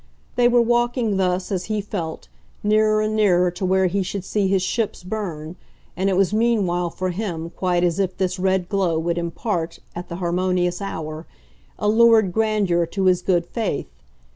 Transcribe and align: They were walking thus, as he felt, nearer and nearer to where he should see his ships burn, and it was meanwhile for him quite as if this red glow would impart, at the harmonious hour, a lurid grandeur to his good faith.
They 0.35 0.47
were 0.47 0.63
walking 0.63 1.17
thus, 1.17 1.51
as 1.51 1.65
he 1.65 1.79
felt, 1.79 2.27
nearer 2.63 3.01
and 3.03 3.15
nearer 3.15 3.51
to 3.51 3.63
where 3.63 3.85
he 3.85 4.01
should 4.01 4.25
see 4.25 4.47
his 4.47 4.63
ships 4.63 5.03
burn, 5.03 5.57
and 5.95 6.09
it 6.09 6.17
was 6.17 6.33
meanwhile 6.33 6.89
for 6.89 7.11
him 7.11 7.51
quite 7.51 7.83
as 7.83 7.99
if 7.99 8.17
this 8.17 8.39
red 8.39 8.67
glow 8.67 8.97
would 8.97 9.19
impart, 9.19 9.77
at 9.95 10.09
the 10.09 10.15
harmonious 10.15 10.81
hour, 10.81 11.27
a 11.77 11.87
lurid 11.87 12.33
grandeur 12.33 12.87
to 12.87 13.05
his 13.05 13.21
good 13.21 13.45
faith. 13.45 13.91